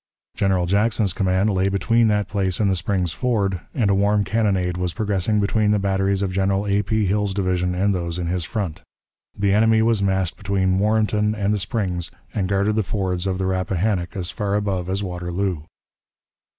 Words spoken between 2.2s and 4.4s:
place and the Spring's Ford, and a warm